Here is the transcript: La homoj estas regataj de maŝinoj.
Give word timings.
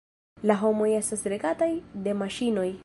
La 0.51 0.55
homoj 0.61 0.89
estas 1.01 1.27
regataj 1.35 1.71
de 2.07 2.19
maŝinoj. 2.25 2.71